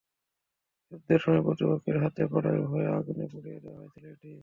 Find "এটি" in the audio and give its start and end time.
4.13-4.31